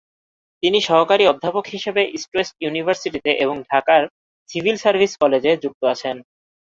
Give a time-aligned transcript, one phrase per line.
[0.63, 4.01] তিনি সহকারী অধ্যাপক হিসেবে ইস্ট ওয়েস্ট ইউনিভার্সিটিতে এবং ঢাকার
[4.49, 6.15] সিভিল সার্ভিস কলেজে যুক্ত আছেন।